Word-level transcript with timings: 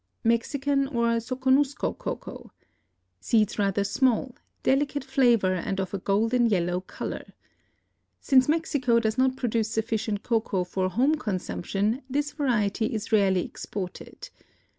Mexican 0.23 0.87
or 0.87 1.17
Soconusco 1.19 1.95
Cocoa.—Seeds 1.95 3.59
rather 3.59 3.83
small, 3.83 4.35
delicate 4.63 5.03
flavor 5.03 5.53
and 5.53 5.79
of 5.79 5.93
a 5.93 5.99
golden 5.99 6.47
yellow 6.49 6.81
color. 6.81 7.33
Since 8.19 8.49
Mexico 8.49 8.99
does 8.99 9.19
not 9.19 9.35
produce 9.37 9.69
sufficient 9.69 10.23
cocoa 10.23 10.63
for 10.63 10.89
home 10.89 11.17
consumption 11.17 12.01
this 12.09 12.31
variety 12.31 12.87
is 12.95 13.11
rarely 13.11 13.45
exported. 13.45 14.29